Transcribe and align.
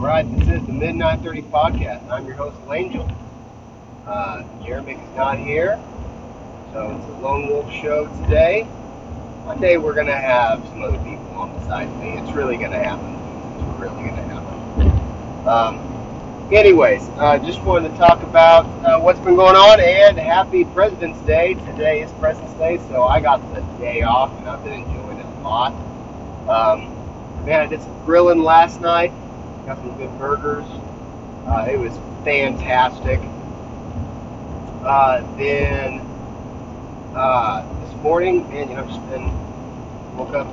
All 0.00 0.06
right, 0.06 0.24
this 0.38 0.48
is 0.48 0.66
the 0.66 0.72
Midnight 0.72 1.20
30 1.20 1.42
podcast. 1.42 2.08
I'm 2.08 2.24
your 2.24 2.34
host, 2.34 2.56
Angel. 2.70 3.06
Uh, 4.06 4.44
Jeremy 4.64 4.94
is 4.94 5.14
not 5.14 5.36
here, 5.36 5.78
so 6.72 6.96
it's 6.96 7.04
a 7.04 7.20
lone 7.20 7.48
wolf 7.48 7.70
show 7.70 8.06
today. 8.22 8.62
One 9.44 9.60
day 9.60 9.76
we're 9.76 9.92
gonna 9.92 10.16
have 10.16 10.66
some 10.68 10.82
other 10.82 10.96
people 11.04 11.26
on 11.36 11.52
beside 11.58 11.94
me. 12.00 12.16
It's 12.16 12.32
really 12.32 12.56
gonna 12.56 12.82
happen. 12.82 13.12
It's 13.60 13.78
really 13.78 14.08
gonna 14.08 14.22
happen. 14.22 15.46
Um, 15.46 16.50
anyways, 16.50 17.06
uh, 17.18 17.38
just 17.40 17.60
wanted 17.60 17.90
to 17.90 17.98
talk 17.98 18.22
about 18.22 18.64
uh, 18.82 18.98
what's 18.98 19.20
been 19.20 19.36
going 19.36 19.54
on 19.54 19.80
and 19.80 20.18
happy 20.18 20.64
President's 20.64 21.20
Day. 21.26 21.52
Today 21.52 22.00
is 22.00 22.10
President's 22.12 22.54
Day, 22.54 22.78
so 22.88 23.02
I 23.02 23.20
got 23.20 23.42
the 23.52 23.60
day 23.76 24.00
off 24.00 24.32
and 24.38 24.48
I've 24.48 24.64
been 24.64 24.80
enjoying 24.80 25.18
it 25.18 25.26
a 25.26 25.40
lot. 25.42 25.74
Um, 26.48 27.44
man, 27.44 27.60
I 27.60 27.66
did 27.66 27.82
some 27.82 28.04
grilling 28.06 28.42
last 28.42 28.80
night. 28.80 29.12
Got 29.70 29.78
some 29.78 29.96
good 29.98 30.18
burgers. 30.18 30.64
Uh, 31.46 31.64
it 31.70 31.78
was 31.78 31.96
fantastic. 32.24 33.20
Uh, 34.82 35.20
then 35.36 36.00
uh, 37.14 37.62
this 37.84 37.94
morning, 38.02 38.50
man, 38.50 38.68
you 38.68 38.74
know, 38.74 38.84
just 38.84 38.98
been 39.10 39.30
woke 40.16 40.34
up 40.34 40.48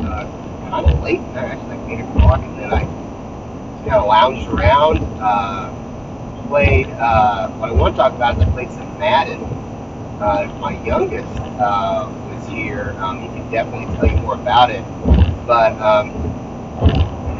uh, 0.00 0.24
kind 0.68 0.90
of 0.90 1.00
late, 1.00 1.20
actually 1.36 1.76
like 1.76 1.90
eight 1.90 2.00
o'clock, 2.00 2.40
and 2.40 2.58
then 2.58 2.72
I 2.72 2.80
kind 3.86 3.92
of 3.92 4.06
lounged 4.08 4.48
around. 4.48 4.98
Uh, 5.20 5.72
played. 6.48 6.88
Uh, 6.88 7.50
what 7.50 7.68
I 7.68 7.72
want 7.72 7.94
to 7.94 7.98
talk 7.98 8.14
about 8.14 8.36
is 8.36 8.42
I 8.42 8.50
played 8.50 8.72
some 8.72 8.98
Madden. 8.98 9.44
Uh, 10.20 10.52
my 10.60 10.84
youngest 10.84 11.38
uh, 11.60 12.12
was 12.30 12.48
here. 12.48 12.96
Um, 12.98 13.20
he 13.20 13.28
can 13.28 13.48
definitely 13.52 13.94
tell 13.94 14.08
you 14.08 14.16
more 14.22 14.34
about 14.34 14.70
it, 14.70 14.82
but. 15.46 15.80
Um, 15.80 16.37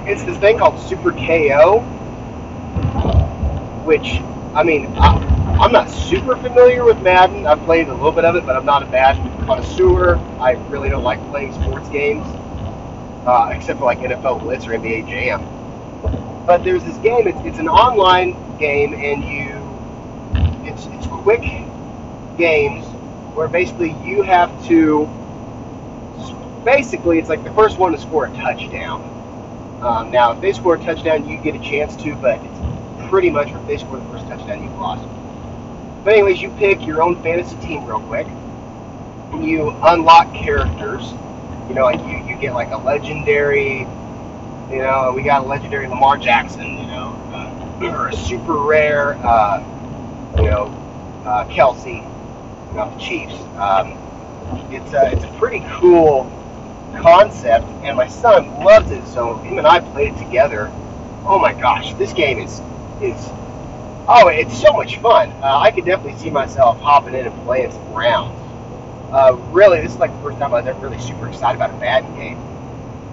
it's 0.08 0.22
this 0.24 0.38
thing 0.38 0.58
called 0.58 0.80
Super 0.80 1.12
KO, 1.12 1.80
which, 3.84 4.20
I 4.54 4.62
mean, 4.62 4.86
I, 4.96 5.16
I'm 5.60 5.70
not 5.70 5.90
super 5.90 6.34
familiar 6.34 6.82
with 6.82 6.98
Madden. 7.02 7.46
I've 7.46 7.60
played 7.64 7.88
a 7.88 7.94
little 7.94 8.12
bit 8.12 8.24
of 8.24 8.34
it, 8.34 8.46
but 8.46 8.56
I'm 8.56 8.64
not 8.64 8.82
a 8.82 8.86
Madden 8.86 9.28
connoisseur. 9.44 10.16
I 10.40 10.52
really 10.70 10.88
don't 10.88 11.04
like 11.04 11.20
playing 11.28 11.52
sports 11.52 11.90
games, 11.90 12.26
uh, 13.26 13.50
except 13.52 13.80
for 13.80 13.84
like 13.84 13.98
NFL 13.98 14.40
Blitz 14.40 14.66
or 14.66 14.70
NBA 14.70 15.08
Jam. 15.08 15.44
But 16.46 16.64
there's 16.64 16.84
this 16.84 16.96
game. 16.98 17.28
It's, 17.28 17.38
it's 17.44 17.58
an 17.58 17.68
online 17.68 18.34
game, 18.58 18.94
and 18.94 19.22
you, 19.22 20.66
it's 20.66 20.86
it's 20.86 21.06
quick 21.06 21.42
games 22.38 22.86
where 23.34 23.48
basically 23.48 23.94
you 24.02 24.22
have 24.22 24.50
to. 24.68 25.06
Basically, 26.64 27.18
it's 27.18 27.28
like 27.28 27.44
the 27.44 27.52
first 27.52 27.78
one 27.78 27.92
to 27.92 27.98
score 27.98 28.26
a 28.26 28.30
touchdown 28.34 29.17
um, 29.80 30.10
now, 30.10 30.32
if 30.32 30.40
they 30.40 30.52
score 30.52 30.74
a 30.74 30.78
touchdown, 30.82 31.28
you 31.28 31.38
get 31.38 31.54
a 31.54 31.60
chance 31.60 31.94
to, 32.02 32.14
but 32.16 32.40
it's 32.42 33.08
pretty 33.08 33.30
much 33.30 33.50
if 33.50 33.66
they 33.66 33.78
score 33.78 33.98
the 33.98 34.04
first 34.06 34.26
touchdown, 34.26 34.62
you've 34.62 34.74
lost. 34.74 35.06
But 36.04 36.14
anyways, 36.14 36.42
you 36.42 36.50
pick 36.58 36.84
your 36.84 37.00
own 37.00 37.22
fantasy 37.22 37.56
team 37.58 37.84
real 37.84 38.00
quick. 38.00 38.26
And 39.32 39.44
you 39.44 39.70
unlock 39.82 40.34
characters. 40.34 41.12
You 41.68 41.74
know, 41.74 41.84
like 41.84 42.00
you, 42.00 42.26
you 42.26 42.36
get 42.40 42.54
like 42.54 42.70
a 42.70 42.78
legendary, 42.78 43.80
you 44.70 44.78
know, 44.78 45.12
we 45.14 45.22
got 45.22 45.44
a 45.44 45.46
legendary 45.46 45.86
Lamar 45.86 46.16
Jackson, 46.16 46.78
you 46.78 46.86
know, 46.86 47.14
uh, 47.32 47.86
or 47.92 48.08
a 48.08 48.16
super 48.16 48.56
rare, 48.56 49.14
uh, 49.24 49.60
you 50.38 50.44
know, 50.44 50.66
uh, 51.24 51.44
Kelce, 51.44 52.02
you 52.70 52.74
know, 52.74 52.90
the 52.90 53.00
Chiefs. 53.00 53.34
Um, 53.58 53.96
it's 54.72 54.92
a, 54.92 55.12
it's 55.12 55.24
a 55.24 55.38
pretty 55.38 55.64
cool 55.72 56.24
concept, 56.96 57.66
and 57.82 57.96
my 57.96 58.06
son 58.06 58.48
loves 58.64 58.90
it. 58.90 59.06
So 59.06 59.36
him 59.38 59.58
and 59.58 59.66
I 59.66 59.80
played 59.80 60.14
it 60.14 60.18
together. 60.18 60.70
Oh 61.24 61.38
my 61.38 61.52
gosh, 61.52 61.94
this 61.94 62.12
game 62.12 62.38
is 62.38 62.60
is 63.00 63.28
oh, 64.08 64.28
it's 64.28 64.58
so 64.60 64.72
much 64.72 64.98
fun. 64.98 65.30
Uh, 65.42 65.58
I 65.58 65.70
could 65.70 65.84
definitely 65.84 66.18
see 66.18 66.30
myself 66.30 66.80
hopping 66.80 67.14
in 67.14 67.26
and 67.26 67.44
playing 67.44 67.70
some 67.70 67.92
rounds. 67.92 68.34
Uh, 69.12 69.36
really, 69.50 69.80
this 69.80 69.92
is 69.92 69.98
like 69.98 70.12
the 70.12 70.22
first 70.22 70.38
time 70.38 70.52
I 70.52 70.60
was 70.60 70.66
ever 70.66 70.88
really 70.88 71.00
super 71.00 71.28
excited 71.28 71.56
about 71.56 71.70
a 71.70 71.78
Madden 71.78 72.14
game. 72.16 72.38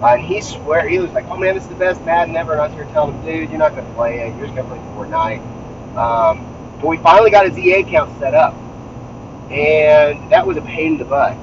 Uh, 0.02 0.14
and 0.14 0.22
he 0.22 0.40
swear 0.40 0.86
he 0.88 0.98
was 0.98 1.10
like, 1.12 1.26
"Oh 1.28 1.36
man, 1.36 1.54
this 1.54 1.64
is 1.64 1.70
the 1.70 1.74
best 1.74 2.04
Madden 2.04 2.36
ever." 2.36 2.52
And 2.52 2.60
I 2.60 2.66
was 2.66 2.74
here 2.74 2.86
telling 2.92 3.14
him, 3.14 3.24
"Dude, 3.24 3.50
you're 3.50 3.58
not 3.58 3.74
gonna 3.74 3.94
play 3.94 4.20
it. 4.20 4.36
You're 4.36 4.46
just 4.46 4.56
gonna 4.56 4.68
play 4.68 4.78
Fortnite." 4.94 5.96
Um, 5.96 6.46
but 6.80 6.88
we 6.88 6.98
finally 6.98 7.30
got 7.30 7.48
his 7.48 7.58
EA 7.58 7.80
account 7.80 8.18
set 8.18 8.34
up, 8.34 8.54
and 9.50 10.30
that 10.30 10.46
was 10.46 10.58
a 10.58 10.62
pain 10.62 10.92
in 10.92 10.98
the 10.98 11.04
butt. 11.06 11.36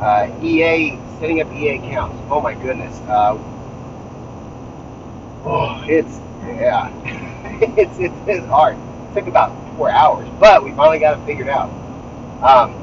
Uh, 0.00 0.30
EA 0.42 0.98
setting 1.18 1.40
up 1.40 1.52
EA 1.52 1.76
accounts. 1.76 2.20
Oh 2.30 2.40
my 2.40 2.54
goodness. 2.54 2.98
Uh, 3.08 3.38
oh, 5.44 5.84
it's 5.86 6.18
yeah, 6.44 6.90
it's, 7.76 7.98
it's 7.98 8.14
it's 8.26 8.46
hard. 8.46 8.76
It 8.76 9.14
took 9.14 9.26
about 9.28 9.52
four 9.76 9.90
hours, 9.90 10.28
but 10.40 10.64
we 10.64 10.72
finally 10.72 10.98
got 10.98 11.18
it 11.18 11.24
figured 11.24 11.48
out. 11.48 11.70
Um, 12.42 12.80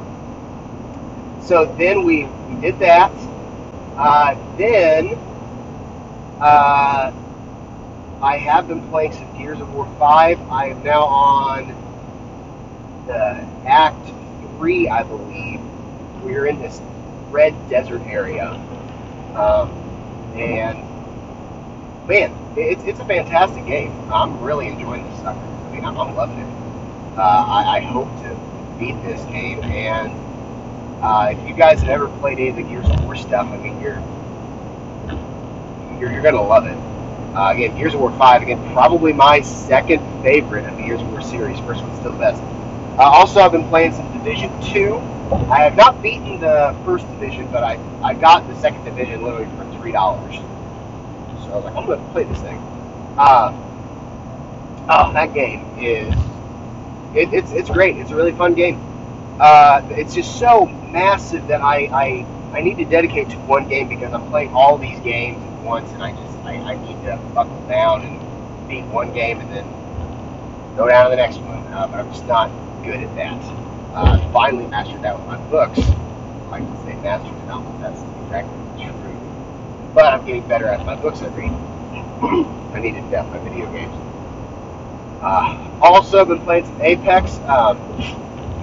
so 1.42 1.66
then 1.78 2.04
we, 2.04 2.26
we 2.26 2.62
did 2.62 2.80
that. 2.80 3.12
Uh, 3.98 4.36
then 4.58 5.18
uh, 6.40 7.12
I 8.22 8.38
have 8.38 8.68
been 8.68 8.88
playing 8.90 9.14
some 9.14 9.38
Gears 9.38 9.60
of 9.60 9.74
War 9.74 9.86
5. 10.00 10.40
I 10.50 10.68
am 10.68 10.84
now 10.84 11.04
on 11.04 11.68
the 13.08 13.46
Act 13.68 14.12
3, 14.58 14.90
I 14.90 15.04
believe. 15.04 15.60
We're 16.24 16.46
in 16.46 16.60
this 16.60 16.80
red 17.32 17.70
desert 17.70 18.02
area. 18.02 18.52
Um, 19.36 19.72
and 20.36 20.78
man, 22.08 22.36
it's, 22.58 22.84
it's 22.84 23.00
a 23.00 23.06
fantastic 23.06 23.66
game. 23.66 23.92
I'm 24.12 24.42
really 24.42 24.68
enjoying 24.68 25.10
this 25.10 25.20
sucker. 25.22 25.40
I 25.40 25.72
mean, 25.72 25.86
I'm, 25.86 25.98
I'm 25.98 26.16
loving 26.16 26.40
it. 26.40 27.18
Uh, 27.18 27.22
I, 27.22 27.78
I, 27.78 27.80
hope 27.82 28.08
to 28.24 28.78
beat 28.80 29.02
this 29.04 29.24
game. 29.26 29.64
And 29.64 30.12
uh, 31.04 31.30
if 31.32 31.48
you 31.48 31.56
guys 31.56 31.82
have 31.82 31.90
ever 31.90 32.08
played 32.20 32.40
any 32.40 32.50
of 32.50 32.56
the 32.56 32.64
Gears 32.64 32.90
of 32.90 33.04
War 33.04 33.16
stuff, 33.16 33.48
I 33.48 33.58
mean, 33.58 33.82
you're 33.82 34.02
you're, 36.00 36.12
you're 36.12 36.24
gonna 36.24 36.42
love 36.42 36.66
it. 36.66 36.78
Uh, 37.36 37.54
again, 37.54 37.78
Gears 37.78 37.94
of 37.94 38.02
War 38.02 38.12
5, 38.18 38.42
again, 38.42 38.74
probably 38.74 39.14
my 39.14 39.42
second 39.42 40.02
favorite 40.22 40.66
of 40.66 40.76
the 40.76 40.84
Gears 40.84 41.02
of 41.02 41.10
War 41.12 41.22
series. 41.22 41.58
First 41.60 41.82
one's 41.82 41.98
still 42.00 42.12
the 42.12 42.18
best. 42.18 42.42
Uh, 42.98 43.04
also, 43.04 43.40
I've 43.40 43.52
been 43.52 43.68
playing 43.70 43.94
some 43.94 44.12
Division 44.14 44.52
2. 44.62 44.96
I 45.50 45.62
have 45.64 45.76
not 45.78 46.02
beaten 46.02 46.40
the 46.40 46.76
first 46.84 47.08
division, 47.08 47.48
but 47.52 47.64
I, 47.64 47.80
I 48.04 48.14
got 48.14 48.48
the 48.48 48.56
second 48.60 48.84
division 48.84 49.24
literally 49.24 49.46
for 49.56 49.64
three 49.80 49.94
dollars. 49.94 50.36
So 50.36 51.52
I 51.52 51.56
was 51.56 51.64
like, 51.66 51.76
I'm 51.76 51.86
gonna 51.86 52.12
play 52.12 52.26
this 52.26 52.40
thing. 52.42 52.58
Uh, 53.18 53.54
oh, 54.90 55.14
that 55.14 55.34
game 55.34 55.66
is 55.80 56.14
it, 57.16 57.34
it's 57.34 57.52
it's 57.52 57.70
great. 57.70 57.96
It's 57.98 58.12
a 58.12 58.16
really 58.16 58.34
fun 58.34 58.56
game. 58.56 58.80
Uh, 59.40 59.82
it's 59.92 60.14
just 60.14 60.38
so 60.38 60.66
massive 60.66 61.48
that 61.48 61.62
I, 61.62 61.86
I 61.86 62.58
I 62.58 62.62
need 62.62 62.78
to 62.78 62.86
dedicate 62.86 63.30
to 63.30 63.38
one 63.40 63.70
game 63.70 63.88
because 63.88 64.14
I'm 64.14 64.30
playing 64.30 64.54
all 64.54 64.78
these 64.78 65.00
games 65.00 65.42
at 65.42 65.64
once, 65.64 65.90
and 65.92 66.04
I 66.04 66.12
just 66.12 66.38
I, 66.40 66.56
I 66.56 66.76
need 66.86 67.02
to 67.06 67.18
buckle 67.34 67.62
down 67.68 68.02
and 68.02 68.68
beat 68.68 68.84
one 68.86 69.14
game 69.14 69.40
and 69.40 69.50
then 69.50 70.76
go 70.76 70.88
down 70.88 71.06
to 71.06 71.10
the 71.10 71.16
next 71.16 71.38
one. 71.38 71.66
Uh, 71.74 71.88
but 71.88 72.00
I'm 72.00 72.12
just 72.12 72.26
not 72.26 72.52
good 72.84 73.02
at 73.02 73.16
that 73.16 73.72
uh, 73.94 74.32
finally 74.32 74.66
mastered 74.68 75.02
that 75.02 75.18
with 75.18 75.28
my 75.28 75.38
books. 75.50 75.80
I 75.80 76.60
like 76.60 76.64
to 76.64 76.78
say 76.84 76.96
mastered 77.02 77.36
it, 77.36 77.46
not 77.46 77.64
that's 77.82 78.02
exactly 78.24 78.58
true. 78.84 79.92
But 79.94 80.06
I'm 80.06 80.26
getting 80.26 80.48
better 80.48 80.68
at 80.68 80.86
my 80.86 80.96
books 80.96 81.22
I 81.22 81.28
read. 81.28 81.52
I 82.74 82.80
need 82.80 82.94
to 82.94 83.02
depth 83.10 83.30
my 83.30 83.40
video 83.40 83.72
games. 83.72 83.94
Uh, 85.22 85.80
also, 85.82 86.24
been 86.26 86.42
playing 86.42 86.66
some 86.66 86.82
Apex. 86.82 87.38
Um, 87.40 87.78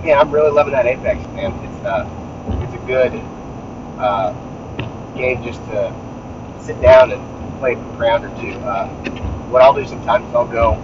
yeah, 0.04 0.18
I'm 0.20 0.30
really 0.30 0.50
loving 0.50 0.72
that 0.72 0.86
Apex, 0.86 1.22
man. 1.28 1.52
It's 1.52 1.84
uh, 1.84 2.08
it's 2.62 2.74
a 2.74 2.86
good 2.86 3.12
uh, 3.98 4.32
game 5.14 5.42
just 5.44 5.60
to 5.66 5.94
sit 6.60 6.80
down 6.80 7.12
and 7.12 7.58
play 7.60 7.74
for 7.74 7.80
a 7.80 7.96
round 7.96 8.24
or 8.24 8.40
two. 8.40 8.58
Uh, 8.60 8.88
what 9.50 9.62
I'll 9.62 9.74
do 9.74 9.86
sometimes 9.86 10.26
is 10.28 10.34
I'll 10.34 10.46
go 10.46 10.74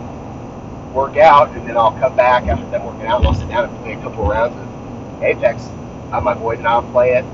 work 0.94 1.16
out, 1.16 1.50
and 1.50 1.68
then 1.68 1.76
I'll 1.76 1.98
come 1.98 2.16
back 2.16 2.44
after 2.44 2.64
them 2.70 2.84
working 2.84 3.06
out, 3.06 3.18
and 3.18 3.26
I'll 3.26 3.34
sit 3.34 3.48
down 3.48 3.68
and 3.68 3.78
play 3.82 3.94
a 3.94 4.00
couple 4.00 4.24
rounds 4.24 4.56
of 4.56 5.22
Apex. 5.22 5.68
Uh, 6.12 6.20
my 6.20 6.34
boys 6.34 6.58
and 6.58 6.68
I'll 6.68 6.88
play 6.92 7.14
it, 7.14 7.24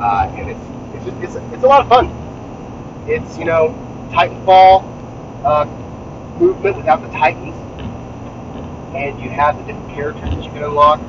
uh, 0.00 0.32
and 0.34 0.50
it's 0.50 0.60
it's 0.94 1.04
just, 1.04 1.38
it's 1.38 1.54
it's 1.54 1.62
a 1.62 1.66
lot 1.66 1.82
of 1.82 1.88
fun. 1.88 2.08
It's 3.06 3.36
you 3.36 3.44
know 3.44 3.74
Titanfall 4.10 4.82
uh, 5.44 5.66
movement 6.38 6.78
without 6.78 7.02
the 7.02 7.08
Titans, 7.08 7.54
and 8.94 9.20
you 9.20 9.28
have 9.28 9.58
the 9.58 9.64
different 9.64 9.90
characters 9.90 10.30
that 10.30 10.42
you 10.42 10.50
can 10.50 10.64
unlock. 10.64 11.00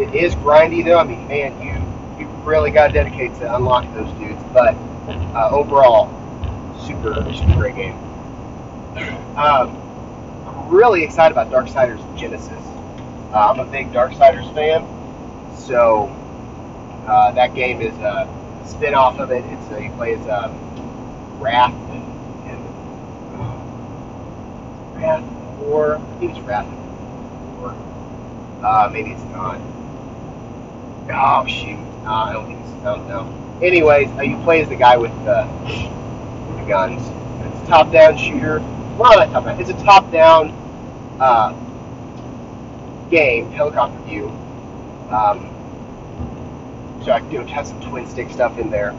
It 0.00 0.14
is 0.14 0.34
grindy 0.34 0.84
though. 0.84 0.98
I 0.98 1.04
mean, 1.04 1.28
man, 1.28 1.62
you 1.62 2.24
you 2.26 2.30
really 2.42 2.72
got 2.72 2.88
to 2.88 2.92
dedicate 2.92 3.34
to 3.36 3.54
unlock 3.54 3.84
those 3.94 4.10
dudes. 4.18 4.42
But 4.52 4.74
uh, 5.36 5.50
overall, 5.52 6.10
super 6.84 7.14
super 7.32 7.54
great 7.54 7.76
game. 7.76 7.96
Um, 9.38 9.87
really 10.68 11.02
excited 11.02 11.32
about 11.32 11.50
Darksiders 11.50 12.00
Genesis. 12.16 12.52
Uh, 13.32 13.50
I'm 13.50 13.58
a 13.60 13.64
big 13.64 13.90
Darksiders 13.92 14.52
fan, 14.54 14.86
so 15.56 16.06
uh, 17.06 17.32
that 17.32 17.54
game 17.54 17.80
is 17.80 17.94
a 17.98 18.28
spin 18.66 18.94
off 18.94 19.18
of 19.18 19.30
it. 19.30 19.44
It's 19.46 19.70
a, 19.70 19.80
he 19.80 19.88
plays 19.90 20.20
um, 20.28 20.52
Wrath 21.40 21.72
and, 21.72 22.04
and 22.48 22.60
Wrath 24.96 25.24
War. 25.58 25.96
I 25.96 26.18
think 26.18 26.36
it's 26.36 26.40
Wrath 26.40 26.66
War. 27.58 27.74
Uh, 28.62 28.90
maybe 28.92 29.12
it's 29.12 29.24
not. 29.24 29.60
Oh 31.10 31.46
shoot! 31.46 31.78
Uh, 32.04 32.12
I 32.12 32.32
don't 32.34 32.46
think 32.46 32.60
it's. 32.60 32.72
I 32.84 32.94
don't 32.94 33.08
know. 33.08 33.58
Anyways, 33.62 34.08
uh, 34.10 34.22
you 34.22 34.36
play 34.42 34.60
as 34.62 34.68
the 34.68 34.76
guy 34.76 34.96
with 34.96 35.12
the, 35.24 35.46
with 36.48 36.58
the 36.60 36.66
guns. 36.68 37.02
It's 37.46 37.64
a 37.64 37.66
top-down 37.66 38.16
shooter. 38.16 38.62
Well, 38.98 39.16
not 39.16 39.32
top-down. 39.32 39.60
It's 39.60 39.70
a 39.70 39.84
top-down 39.84 40.50
uh, 41.20 41.52
game, 43.10 43.50
helicopter 43.52 43.98
view. 44.02 44.28
Um, 45.08 45.54
so 47.04 47.12
I 47.12 47.20
do 47.30 47.38
have 47.44 47.66
some 47.68 47.80
twin 47.80 48.08
stick 48.08 48.28
stuff 48.30 48.58
in 48.58 48.70
there. 48.70 48.90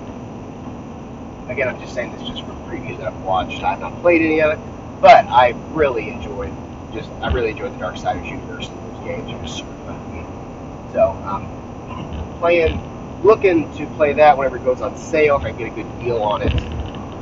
Again, 1.49 1.67
I'm 1.67 1.79
just 1.81 1.93
saying 1.93 2.13
this 2.13 2.27
just 2.29 2.43
for 2.43 2.53
previews 2.69 2.97
that 2.99 3.07
I've 3.07 3.21
watched. 3.23 3.61
I 3.61 3.71
have 3.71 3.81
not 3.81 3.99
played 4.01 4.21
any 4.21 4.41
of 4.41 4.57
it, 4.57 4.59
but 5.01 5.25
I 5.25 5.49
really 5.71 6.09
enjoyed 6.09 6.53
just 6.93 7.09
I 7.21 7.31
really 7.31 7.51
enjoyed 7.51 7.73
the 7.73 7.83
Darksiders 7.83 8.27
universe 8.27 8.67
and 8.67 8.95
those 8.95 9.03
games. 9.03 9.31
are 9.31 9.47
super 9.47 9.73
fun. 9.85 10.91
So 10.93 11.09
um, 11.27 12.39
playing, 12.39 12.81
looking 13.23 13.71
to 13.77 13.85
play 13.95 14.13
that 14.13 14.37
whenever 14.37 14.57
it 14.57 14.63
goes 14.63 14.81
on 14.81 14.97
sale 14.97 15.35
if 15.35 15.43
I 15.43 15.51
get 15.51 15.67
a 15.67 15.75
good 15.75 15.99
deal 15.99 16.21
on 16.23 16.41
it. 16.41 16.53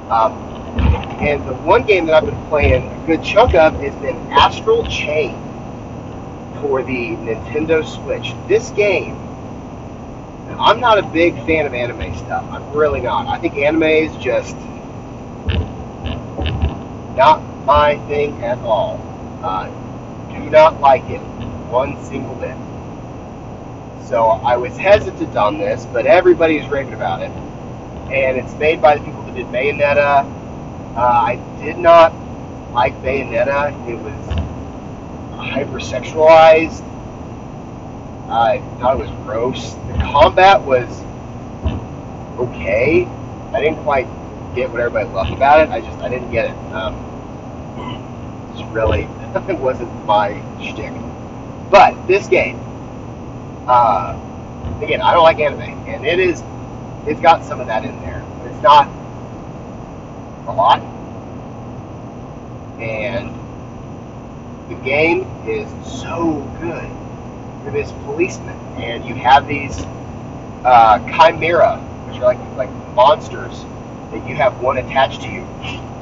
Um, 0.09 0.56
and 0.79 1.47
the 1.47 1.53
one 1.55 1.85
game 1.85 2.05
that 2.05 2.15
I've 2.15 2.29
been 2.29 2.47
playing 2.47 2.87
a 2.87 3.05
good 3.05 3.23
chunk 3.23 3.55
of 3.55 3.73
has 3.81 3.95
been 3.95 4.15
Astral 4.31 4.85
Chain 4.87 5.35
for 6.61 6.83
the 6.83 7.15
Nintendo 7.17 7.85
Switch. 7.85 8.33
This 8.47 8.71
game 8.71 9.27
I'm 10.59 10.79
not 10.79 10.97
a 10.97 11.03
big 11.03 11.35
fan 11.45 11.67
of 11.67 11.73
anime 11.73 12.15
stuff. 12.17 12.43
I'm 12.49 12.71
really 12.73 13.01
not. 13.01 13.27
I 13.27 13.37
think 13.37 13.55
anime 13.57 13.83
is 13.83 14.15
just 14.17 14.55
not 17.15 17.41
my 17.65 17.97
thing 18.07 18.43
at 18.43 18.57
all. 18.59 18.99
Uh, 19.43 19.67
do 20.29 20.49
not 20.49 20.79
like 20.81 21.03
it 21.09 21.19
one 21.69 22.03
single 22.05 22.33
bit. 22.35 22.57
So 24.07 24.23
I 24.23 24.57
was 24.57 24.75
hesitant 24.77 25.35
on 25.35 25.59
this, 25.59 25.85
but 25.85 26.07
everybody's 26.07 26.67
raving 26.69 26.93
about 26.93 27.21
it. 27.21 27.31
And 28.11 28.37
it's 28.37 28.53
made 28.55 28.81
by 28.81 28.97
the 28.97 29.03
people 29.03 29.21
that 29.23 29.35
did 29.35 29.47
Bayonetta. 29.47 30.36
Uh, 30.97 31.01
I 31.01 31.35
did 31.61 31.77
not 31.77 32.11
like 32.73 32.95
Bayonetta. 33.03 33.87
It 33.87 33.97
was 33.97 34.37
hypersexualized. 35.37 36.81
I 38.27 38.57
thought 38.79 38.95
it 38.95 39.01
was 39.01 39.11
gross. 39.23 39.73
The 39.73 39.93
combat 39.99 40.59
was 40.59 40.89
okay. 42.39 43.05
I 43.53 43.61
didn't 43.61 43.83
quite 43.83 44.07
get 44.55 44.71
what 44.71 44.79
everybody 44.79 45.07
loved 45.09 45.33
about 45.33 45.59
it. 45.59 45.69
I 45.69 45.81
just 45.81 45.99
I 45.99 46.09
didn't 46.09 46.31
get 46.31 46.45
it. 46.45 46.57
Um, 46.73 46.95
it's 48.53 48.63
really 48.73 49.03
it 49.47 49.59
wasn't 49.59 49.93
my 50.07 50.41
shtick. 50.59 50.93
But 51.69 52.07
this 52.07 52.25
game, 52.25 52.59
uh, 53.67 54.19
again, 54.81 55.01
I 55.01 55.13
don't 55.13 55.21
like 55.21 55.37
anime, 55.37 55.61
and 55.61 56.07
it 56.07 56.17
is 56.17 56.41
it's 57.05 57.21
got 57.21 57.45
some 57.45 57.61
of 57.61 57.67
that 57.67 57.85
in 57.85 58.01
there. 58.01 58.25
But 58.39 58.51
it's 58.51 58.63
not 58.63 58.96
a 60.47 60.53
lot, 60.53 60.81
and 62.79 63.33
the 64.69 64.75
game 64.83 65.23
is 65.47 65.67
so 66.01 66.41
good 66.59 66.89
you're 67.63 67.73
this 67.73 67.91
policeman, 68.05 68.55
and 68.77 69.05
you 69.05 69.15
have 69.15 69.47
these 69.47 69.77
uh, 70.63 70.99
chimera, 71.09 71.77
which 72.07 72.17
are 72.17 72.33
like 72.33 72.39
like 72.55 72.69
monsters 72.95 73.65
that 74.11 74.27
you 74.27 74.35
have 74.35 74.59
one 74.61 74.77
attached 74.77 75.21
to 75.21 75.27
you, 75.27 75.43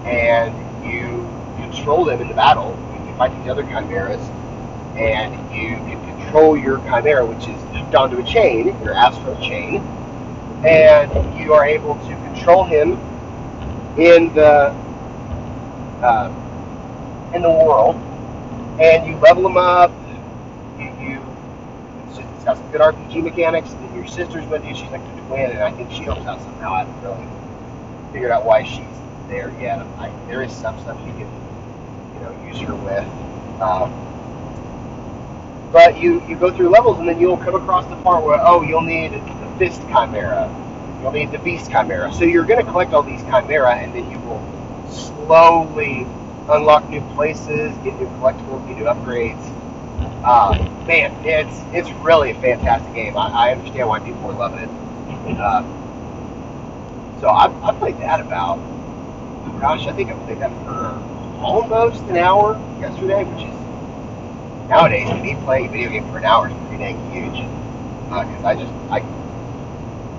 and 0.06 0.54
you 0.86 1.28
control 1.58 2.06
them 2.06 2.22
in 2.22 2.28
the 2.28 2.36
battle. 2.36 2.78
You 3.08 3.16
fight 3.18 3.36
these 3.40 3.50
other 3.50 3.64
chimeras, 3.64 4.22
and 4.96 5.34
you 5.54 5.76
can 5.78 6.18
control 6.18 6.58
your 6.58 6.78
chimera, 6.80 7.26
which 7.26 7.48
is 7.48 7.62
hooked 7.76 7.96
onto 7.96 8.20
a 8.20 8.24
chain, 8.24 8.68
your 8.84 8.94
astral 8.94 9.36
chain, 9.42 9.82
and 10.64 11.40
you 11.40 11.54
are 11.54 11.66
able 11.66 11.96
to 11.96 12.16
control 12.28 12.64
him 12.64 13.00
in 13.98 14.34
the 14.34 14.74
uh, 16.04 17.32
in 17.34 17.42
the 17.42 17.50
world, 17.50 17.96
and 18.80 19.08
you 19.08 19.16
level 19.18 19.46
him 19.48 19.58
up 19.58 19.92
You 20.78 21.20
got 22.46 22.58
some 22.58 22.72
good 22.72 22.82
RPG 22.82 23.24
mechanics. 23.24 23.72
And 23.72 23.96
your 23.96 24.08
sister's 24.08 24.46
with 24.48 24.66
you. 24.66 24.76
She's 24.76 24.90
like 24.92 25.04
the 25.16 25.22
twin, 25.24 25.52
and 25.52 25.60
I 25.60 25.72
think 25.72 25.92
she 25.92 26.04
helps 26.04 26.26
out 26.26 26.42
somehow. 26.42 26.74
I 26.74 26.84
haven't 26.84 27.02
really 27.04 27.28
figured 28.14 28.32
out 28.32 28.46
why 28.46 28.64
she's 28.64 28.86
there 29.28 29.52
yet. 29.60 29.80
I, 29.98 30.12
there 30.28 30.44
is 30.44 30.52
some 30.52 30.80
stuff 30.82 31.00
you 31.06 31.14
can, 31.14 31.30
you 32.14 32.20
know, 32.22 32.48
use 32.48 32.60
her 32.60 32.76
with. 32.76 33.06
Um, 33.62 33.92
but 35.72 36.00
you, 36.00 36.26
you 36.28 36.38
go 36.38 36.52
through 36.56 36.70
levels, 36.70 37.00
and 37.00 37.08
then 37.08 37.20
you'll 37.20 37.38
come 37.38 37.56
across 37.56 37.86
the 37.88 37.96
part 38.04 38.24
where, 38.24 38.40
oh, 38.42 38.62
you'll 38.62 38.82
need 38.82 39.14
the 39.14 39.56
Fist 39.58 39.82
Chimera. 39.90 40.65
You'll 41.06 41.14
need 41.14 41.32
the 41.32 41.38
Beast 41.38 41.70
Chimera. 41.70 42.12
So 42.14 42.24
you're 42.24 42.46
going 42.46 42.66
to 42.66 42.72
collect 42.72 42.92
all 42.92 43.04
these 43.04 43.22
Chimera, 43.22 43.76
and 43.76 43.94
then 43.94 44.10
you 44.10 44.18
will 44.22 44.42
slowly 44.90 46.08
unlock 46.50 46.90
new 46.90 47.02
places, 47.14 47.78
get 47.84 47.94
new 48.00 48.08
collectibles, 48.18 48.68
get 48.68 48.78
new 48.78 48.86
upgrades 48.86 49.56
uh, 50.26 50.58
man, 50.88 51.14
it's 51.24 51.62
it's 51.72 51.90
really 52.04 52.32
a 52.32 52.42
fantastic 52.42 52.94
game. 52.96 53.16
I, 53.16 53.50
I 53.50 53.52
understand 53.52 53.88
why 53.88 54.00
people 54.00 54.32
are 54.32 54.34
loving 54.34 54.60
it. 54.60 54.70
Uh, 55.40 55.62
so 57.20 57.28
I, 57.28 57.46
I 57.68 57.74
played 57.74 57.98
that 58.00 58.20
about, 58.20 58.58
oh 58.58 59.58
gosh, 59.60 59.88
I 59.88 59.94
think 59.94 60.10
I 60.10 60.14
played 60.26 60.40
that 60.40 60.52
for 60.64 61.02
almost 61.40 62.02
an 62.04 62.18
hour 62.18 62.56
yesterday, 62.80 63.24
which 63.24 63.46
is 63.46 64.70
nowadays 64.70 65.14
me 65.22 65.36
playing 65.44 65.68
a 65.68 65.72
video 65.72 65.90
game 65.92 66.10
for 66.10 66.18
an 66.18 66.26
hour 66.26 66.50
is 66.50 66.54
pretty 66.68 66.78
dang 66.78 67.12
huge. 67.12 67.46
Because 68.10 68.44
uh, 68.44 68.48
I 68.48 68.56
just 68.56 68.74
I 68.90 69.00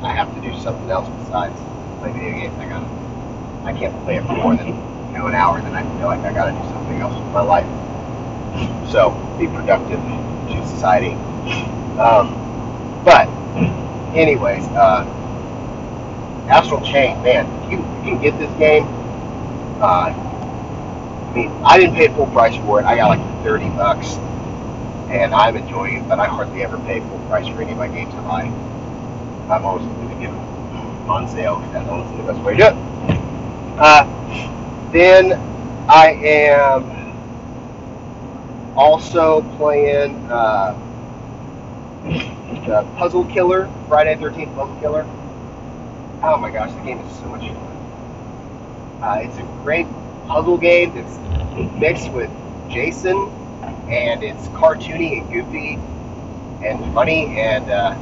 I 0.02 0.12
have 0.12 0.34
to 0.34 0.40
do 0.40 0.56
something 0.60 0.90
else 0.90 1.08
besides 1.24 1.58
play 2.00 2.12
video 2.12 2.32
games. 2.32 2.58
I 2.58 2.68
gotta, 2.68 2.86
I 3.64 3.72
can't 3.72 3.94
play 4.04 4.16
it 4.16 4.26
for 4.26 4.34
more 4.34 4.56
than 4.56 4.68
you 4.68 5.18
know 5.18 5.26
an 5.26 5.34
hour. 5.34 5.60
Then 5.60 5.74
I 5.74 5.82
feel 5.98 6.06
like 6.06 6.20
I 6.20 6.32
got 6.32 6.46
to 6.46 6.52
do 6.52 6.62
something 6.74 7.00
else 7.00 7.14
with 7.14 7.32
my 7.32 7.40
life. 7.40 7.66
So 8.90 9.10
be 9.38 9.46
productive 9.46 10.00
to 10.00 10.66
society. 10.68 11.12
Um, 11.98 12.34
but, 13.04 13.26
anyways, 14.14 14.64
uh, 14.68 15.04
Astral 16.48 16.80
Chain, 16.82 17.22
man, 17.22 17.46
you, 17.70 17.78
can 18.04 18.20
get 18.20 18.38
this 18.38 18.52
game. 18.58 18.84
Uh, 19.80 20.12
I 20.12 21.32
mean, 21.34 21.50
I 21.64 21.78
didn't 21.78 21.96
pay 21.96 22.08
full 22.08 22.26
price 22.28 22.56
for 22.64 22.80
it. 22.80 22.84
I 22.84 22.96
got 22.96 23.08
like 23.08 23.44
30 23.44 23.68
bucks, 23.70 24.14
and 25.08 25.34
I'm 25.34 25.56
enjoying 25.56 25.96
it. 25.96 26.08
But 26.08 26.20
I 26.20 26.26
hardly 26.26 26.62
ever 26.62 26.78
pay 26.78 27.00
full 27.00 27.18
price 27.28 27.48
for 27.48 27.62
any 27.62 27.72
of 27.72 27.78
my 27.78 27.88
games 27.88 28.14
I. 28.14 28.52
I'm 29.48 29.64
always 29.64 29.86
going 29.86 30.08
to 30.08 30.14
them 30.16 30.34
on 31.08 31.28
sale 31.28 31.60
that's 31.72 31.88
always 31.88 32.10
the 32.16 32.24
best 32.24 32.40
way 32.40 32.56
to 32.56 32.58
do 32.58 32.64
it. 32.66 32.74
Uh, 33.78 34.04
then 34.90 35.32
I 35.88 36.10
am 36.12 37.14
also 38.76 39.42
playing 39.56 40.16
uh, 40.30 40.74
the 42.66 42.84
Puzzle 42.96 43.24
Killer, 43.26 43.70
Friday 43.86 44.16
13th 44.16 44.54
Puzzle 44.56 44.76
Killer. 44.80 45.04
Oh 46.24 46.36
my 46.38 46.50
gosh, 46.50 46.72
the 46.72 46.80
game 46.80 46.98
is 46.98 47.16
so 47.18 47.26
much 47.26 47.42
fun. 47.42 47.56
Uh, 49.02 49.20
it's 49.22 49.36
a 49.38 49.42
great 49.62 49.86
puzzle 50.26 50.58
game 50.58 50.92
that's 50.94 51.18
mixed 51.74 52.10
with 52.10 52.30
Jason, 52.68 53.28
and 53.88 54.24
it's 54.24 54.48
cartoony 54.48 55.20
and 55.20 55.32
goofy 55.32 55.78
and 56.66 56.92
funny, 56.92 57.38
and 57.38 57.70
uh, 57.70 57.94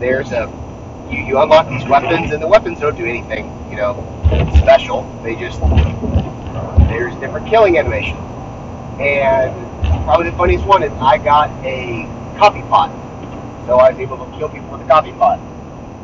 there's 0.00 0.32
a 0.32 0.50
you, 1.10 1.18
you 1.18 1.40
unlock 1.40 1.68
these 1.68 1.84
weapons, 1.86 2.32
and 2.32 2.42
the 2.42 2.48
weapons 2.48 2.80
don't 2.80 2.96
do 2.96 3.04
anything, 3.04 3.46
you 3.70 3.76
know, 3.76 3.94
special. 4.58 5.02
They 5.22 5.36
just 5.36 5.60
there's 6.88 7.14
different 7.16 7.48
killing 7.48 7.78
animations 7.78 8.18
and 9.00 10.04
probably 10.04 10.28
the 10.28 10.36
funniest 10.36 10.66
one 10.66 10.82
is 10.82 10.92
I 11.00 11.16
got 11.16 11.48
a 11.64 12.04
coffee 12.36 12.60
pot. 12.62 12.90
So 13.66 13.76
I 13.76 13.90
was 13.90 13.98
able 13.98 14.18
to 14.18 14.38
kill 14.38 14.50
people 14.50 14.68
with 14.70 14.82
a 14.82 14.86
coffee 14.86 15.12
pot. 15.12 15.38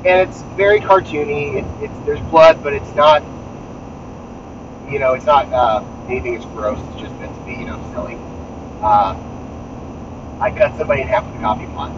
And 0.07 0.29
it's 0.29 0.41
very 0.57 0.81
cartoony. 0.81 1.57
It's, 1.57 1.83
it's 1.83 2.07
there's 2.07 2.21
blood, 2.31 2.63
but 2.63 2.73
it's 2.73 2.95
not, 2.95 3.23
you 4.91 4.99
know, 4.99 5.13
it's 5.13 5.27
not 5.27 5.53
uh, 5.53 5.85
anything 6.09 6.35
that's 6.35 6.47
gross. 6.47 6.79
It's 6.93 7.03
just 7.03 7.15
meant 7.17 7.35
to 7.35 7.41
be, 7.43 7.53
you 7.53 7.67
know, 7.67 7.79
silly. 7.93 8.17
Uh, 8.81 9.15
I 10.41 10.51
cut 10.51 10.77
somebody 10.79 11.03
in 11.03 11.09
half 11.09 11.27
with 11.27 11.37
a 11.37 11.41
coffee 11.41 11.67
pot. 11.67 11.93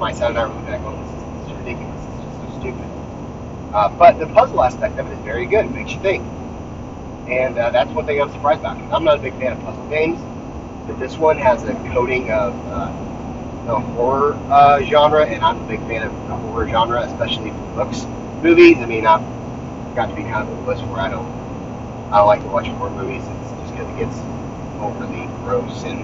My 0.00 0.12
son 0.12 0.30
and 0.30 0.38
I 0.38 0.48
were 0.48 0.54
looking 0.54 0.72
at 0.72 0.80
this 0.82 1.12
is, 1.12 1.22
this 1.42 1.52
is 1.52 1.52
ridiculous. 1.58 2.00
This 2.00 2.24
is 2.24 2.54
so 2.54 2.60
stupid. 2.60 2.88
Uh, 3.74 3.90
but 3.98 4.18
the 4.18 4.26
puzzle 4.28 4.64
aspect 4.64 4.98
of 4.98 5.06
it 5.06 5.12
is 5.12 5.18
very 5.18 5.44
good. 5.44 5.66
It 5.66 5.72
makes 5.72 5.92
you 5.92 6.00
think. 6.00 6.24
And 7.28 7.58
uh, 7.58 7.70
that's 7.70 7.90
one 7.92 8.06
thing 8.06 8.20
I'm 8.20 8.32
surprised 8.32 8.60
about 8.60 8.78
I'm 8.92 9.04
not 9.04 9.18
a 9.18 9.20
big 9.20 9.34
fan 9.34 9.52
of 9.52 9.60
puzzle 9.60 9.86
games, 9.90 10.18
but 10.86 10.98
this 10.98 11.18
one 11.18 11.36
has 11.36 11.64
a 11.64 11.74
coating 11.92 12.30
of 12.30 12.54
uh, 12.68 12.86
the 13.66 13.78
horror 13.78 14.32
uh, 14.48 14.82
genre, 14.84 15.26
and 15.26 15.44
I'm 15.44 15.60
a 15.60 15.68
big 15.68 15.80
fan 15.80 16.02
of 16.02 16.12
the 16.28 16.34
horror 16.34 16.66
genre, 16.66 17.02
especially 17.02 17.50
for 17.50 17.84
books, 17.84 18.06
movies. 18.42 18.78
I 18.78 18.86
mean, 18.86 19.06
I've 19.06 19.20
got 19.94 20.06
to 20.06 20.14
be 20.14 20.22
kind 20.22 20.48
of 20.48 20.58
a 20.58 20.62
wuss 20.62 20.80
where 20.84 21.00
I 21.00 21.10
don't 21.10 21.28
I 22.10 22.18
don't 22.18 22.26
like 22.26 22.40
to 22.40 22.48
watch 22.48 22.68
horror 22.68 22.90
movies. 22.90 23.22
It's 23.22 23.50
just 23.60 23.72
because 23.76 23.88
it 23.90 23.98
gets 23.98 24.16
overly 24.80 25.26
gross 25.44 25.84
and 25.84 26.00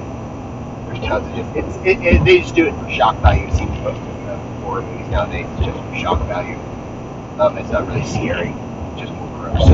there's 0.87 1.01
tons 1.01 1.27
of 1.27 1.35
just 1.35 1.57
it's 1.57 1.77
it, 1.85 2.01
it, 2.05 2.25
they 2.25 2.39
just 2.41 2.55
do 2.55 2.67
it 2.67 2.75
for 2.81 2.89
shock 2.89 3.17
value. 3.21 3.47
It 3.49 3.55
seems 3.55 3.71
most 3.81 3.99
of 3.99 4.07
the 4.25 4.37
horror 4.63 4.83
movies 4.83 5.09
nowadays 5.09 5.47
it's 5.51 5.67
just 5.67 5.79
for 5.79 5.95
shock 5.97 6.27
value. 6.27 6.57
Um, 7.41 7.59
it's 7.59 7.71
not 7.71 7.87
really 7.87 8.05
scary, 8.07 8.55
just 8.97 9.13
more 9.15 9.29
gross. 9.39 9.67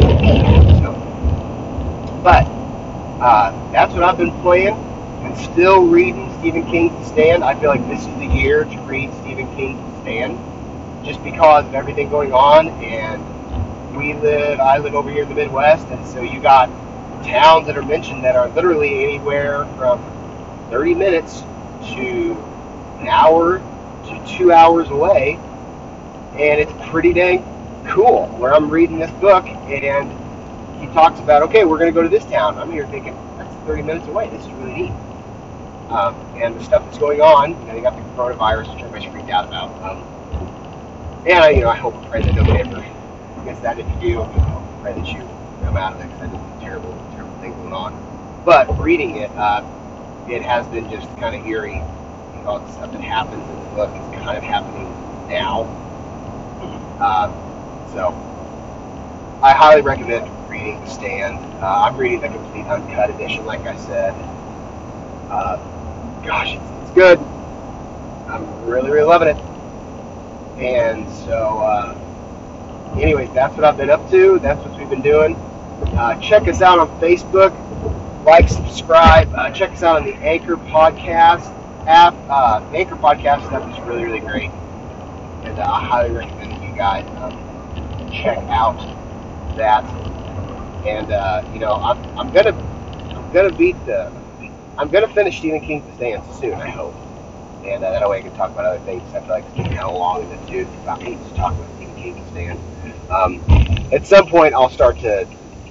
So, 0.81 0.93
but 2.25 2.47
uh, 3.23 3.73
that's 3.73 3.93
what 3.93 4.03
I've 4.03 4.19
been 4.19 4.33
playing 4.41 4.75
and 4.75 5.37
still 5.39 5.87
reading 5.87 6.37
Stephen 6.41 6.67
King's 6.67 7.07
Stand. 7.07 7.45
I 7.45 7.59
feel 7.61 7.69
like 7.71 7.87
this 7.89 8.01
is 8.01 8.15
the 8.17 8.27
year 8.27 8.65
to 8.65 8.81
read 8.81 9.13
Stephen 9.23 9.55
King's 9.55 9.79
Stand, 10.03 10.39
just 11.05 11.23
because 11.23 11.67
of 11.67 11.75
everything 11.75 12.09
going 12.09 12.33
on 12.33 12.69
and 12.83 13.23
we 13.97 14.15
live 14.15 14.59
I 14.59 14.79
live 14.79 14.95
over 14.95 15.11
here 15.11 15.23
in 15.25 15.29
the 15.29 15.35
Midwest 15.35 15.87
and 15.89 16.07
so 16.07 16.23
you 16.23 16.41
got 16.41 16.69
towns 17.23 17.67
that 17.67 17.77
are 17.77 17.83
mentioned 17.83 18.25
that 18.25 18.35
are 18.35 18.49
literally 18.49 19.05
anywhere 19.05 19.67
from 19.77 20.01
30 20.73 20.95
minutes 20.95 21.41
to 21.95 22.33
an 23.01 23.07
hour 23.07 23.59
to 23.59 24.37
two 24.39 24.51
hours 24.53 24.89
away. 24.89 25.35
And 26.33 26.59
it's 26.59 26.73
pretty 26.89 27.13
dang 27.13 27.45
cool 27.89 28.27
where 28.39 28.55
I'm 28.55 28.71
reading 28.71 28.99
this 28.99 29.11
book 29.21 29.47
and 29.47 30.81
he 30.81 30.87
talks 30.95 31.21
about, 31.21 31.43
okay, 31.43 31.67
we're 31.67 31.77
going 31.77 31.93
to 31.93 31.95
go 31.95 32.03
to 32.03 32.09
this 32.09 32.25
town. 32.25 32.57
I'm 32.57 32.73
here 32.73 32.87
thinking, 32.87 33.15
that's 33.37 33.55
30 33.67 33.83
minutes 33.83 34.09
away. 34.09 34.31
This 34.31 34.47
is 34.47 34.53
really 34.53 34.73
neat. 34.73 34.93
Um, 35.91 36.15
and 36.37 36.59
the 36.59 36.65
stuff 36.65 36.83
that's 36.87 36.97
going 36.97 37.21
on, 37.21 37.51
you 37.51 37.67
know, 37.67 37.75
you 37.75 37.83
got 37.83 37.95
the 37.95 38.03
coronavirus, 38.17 38.73
which 38.73 38.83
everybody's 38.83 39.13
freaked 39.13 39.29
out 39.29 39.47
about. 39.47 39.71
Um, 39.83 40.03
and 41.27 41.45
I, 41.45 41.51
you 41.51 41.61
know, 41.61 41.69
I 41.69 41.77
hope 41.77 42.03
pray 42.09 42.23
that 42.23 42.35
nobody 42.35 42.61
ever 42.61 42.81
gets 43.45 43.61
that. 43.61 43.79
If 43.79 43.87
you 43.97 44.01
do, 44.01 44.09
know, 44.15 44.79
pray 44.81 44.95
that 44.95 45.07
you 45.07 45.19
come 45.65 45.77
out 45.77 45.93
of 45.93 46.01
it 46.01 46.09
because 46.13 46.33
it's 46.33 46.57
a 46.57 46.65
terrible, 46.65 46.95
terrible 47.13 47.39
thing 47.41 47.53
going 47.53 47.75
on. 47.75 48.43
But 48.47 48.81
reading 48.81 49.17
it, 49.19 49.31
uh, 49.33 49.63
it 50.33 50.43
has 50.43 50.67
been 50.69 50.91
just 50.91 51.07
kind 51.19 51.37
of 51.37 51.47
eerie. 51.47 51.75
You 51.75 52.43
know, 52.43 52.59
the 52.59 52.73
stuff 52.73 52.93
that 52.93 53.01
happens 53.03 53.47
in 53.49 53.57
the 53.57 53.71
book 53.77 53.91
is 53.91 54.25
kind 54.25 54.37
of 54.37 54.43
happening 54.43 54.89
now. 55.29 55.65
Uh, 56.99 57.29
so, 57.93 58.09
I 59.43 59.53
highly 59.53 59.83
recommend 59.83 60.31
reading 60.49 60.81
The 60.81 60.87
Stand. 60.87 61.39
Uh, 61.63 61.85
I'm 61.85 61.97
reading 61.99 62.21
the 62.21 62.29
complete 62.29 62.65
uncut 62.65 63.11
edition, 63.11 63.45
like 63.45 63.61
I 63.61 63.77
said. 63.77 64.15
Uh, 65.31 65.57
gosh, 66.25 66.55
it's, 66.55 66.83
it's, 66.83 66.91
good. 66.93 67.19
I'm 68.29 68.65
really, 68.65 68.91
really 68.91 69.05
loving 69.05 69.29
it. 69.29 69.37
And 70.59 71.11
so, 71.27 71.59
uh, 71.59 72.99
anyways, 72.99 73.31
that's 73.35 73.55
what 73.55 73.65
I've 73.65 73.77
been 73.77 73.91
up 73.91 74.09
to. 74.11 74.39
That's 74.39 74.65
what 74.65 74.79
we've 74.79 74.89
been 74.89 75.03
doing. 75.03 75.37
Uh, 75.97 76.19
check 76.21 76.49
us 76.49 76.63
out 76.63 76.79
on 76.79 76.89
Facebook 77.01 77.53
like, 78.25 78.49
subscribe. 78.49 79.33
Uh, 79.35 79.51
check 79.51 79.73
us 79.73 79.83
out 79.83 79.97
on 79.97 80.05
the 80.05 80.15
Anchor 80.17 80.57
Podcast 80.57 81.55
app. 81.87 82.15
Uh, 82.29 82.65
Anchor 82.73 82.97
Podcast 82.97 83.47
stuff 83.47 83.69
is 83.69 83.81
really, 83.81 84.05
really 84.05 84.21
great, 84.21 84.51
and 85.43 85.59
uh, 85.59 85.63
I 85.63 85.85
highly 85.85 86.11
recommend 86.13 86.63
you 86.63 86.73
guys 86.73 87.07
um, 87.21 88.11
check 88.11 88.39
out 88.49 88.79
that. 89.57 89.85
And 90.85 91.13
uh, 91.13 91.43
you 91.53 91.59
know, 91.59 91.75
I'm, 91.75 91.99
I'm 92.19 92.31
gonna 92.33 92.55
I'm 93.15 93.31
gonna 93.33 93.53
beat 93.53 93.85
the 93.87 94.13
I'm 94.79 94.89
gonna 94.89 95.09
finish 95.09 95.39
Stephen 95.39 95.61
King's 95.61 95.87
The 95.87 95.93
Stand 95.95 96.25
soon. 96.27 96.55
I 96.55 96.69
hope, 96.71 96.95
and 97.65 97.85
uh, 97.85 97.93
that 97.93 98.09
way 98.09 98.19
I 98.19 98.23
can 98.23 98.35
talk 98.35 98.51
about 98.53 98.65
other 98.65 98.85
things. 98.85 99.03
I 99.15 99.21
feel 99.21 99.31
like 99.31 99.45
it's 99.45 99.55
getting 99.55 99.73
kind 99.73 99.87
of 99.89 99.95
long 99.95 100.23
in 100.23 100.31
the 100.31 100.37
tooth 100.51 100.69
about 100.83 101.03
me 101.03 101.17
to 101.17 101.35
talk 101.35 101.55
about 101.55 101.69
Stephen 101.77 101.95
King's 101.97 102.29
Stand. 102.31 102.59
Um, 103.11 103.43
at 103.93 104.07
some 104.07 104.27
point, 104.29 104.55
I'll 104.55 104.71
start 104.71 104.99
to 105.01 105.27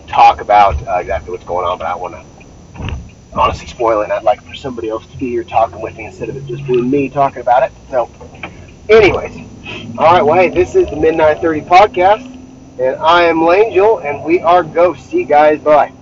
talk 0.07 0.41
about 0.41 0.75
uh, 0.87 0.97
exactly 0.97 1.31
what's 1.31 1.43
going 1.45 1.65
on, 1.65 1.77
but 1.77 1.87
I 1.87 1.95
want 1.95 2.15
to 2.15 2.40
honestly 3.33 3.67
spoiling. 3.67 4.11
I'd 4.11 4.23
like 4.23 4.43
for 4.45 4.53
somebody 4.55 4.89
else 4.89 5.05
to 5.07 5.17
be 5.17 5.29
here 5.29 5.43
talking 5.43 5.81
with 5.81 5.95
me 5.97 6.05
instead 6.05 6.29
of 6.29 6.35
it 6.37 6.45
just 6.45 6.65
being 6.65 6.89
me 6.89 7.09
talking 7.09 7.41
about 7.41 7.63
it. 7.63 7.71
So, 7.89 8.09
anyways, 8.89 9.37
all 9.97 10.05
right. 10.13 10.21
Well, 10.25 10.35
hey, 10.35 10.49
this 10.49 10.75
is 10.75 10.89
the 10.89 10.95
Midnight 10.95 11.41
Thirty 11.41 11.61
podcast, 11.61 12.25
and 12.79 12.95
I 12.97 13.23
am 13.23 13.37
Langel, 13.37 14.03
and 14.05 14.23
we 14.23 14.41
are 14.41 14.63
Ghosts. 14.63 15.09
See 15.09 15.19
you 15.19 15.25
guys. 15.25 15.59
Bye. 15.61 15.93